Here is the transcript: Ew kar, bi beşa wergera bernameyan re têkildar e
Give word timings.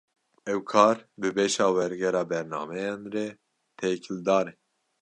Ew 0.53 0.59
kar, 0.71 0.97
bi 1.19 1.29
beşa 1.37 1.67
wergera 1.75 2.23
bernameyan 2.31 3.01
re 3.13 3.25
têkildar 3.79 4.45
e 4.51 4.53